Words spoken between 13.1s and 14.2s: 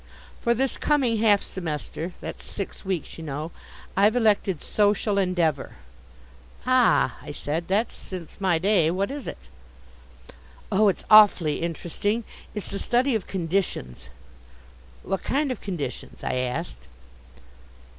of conditions."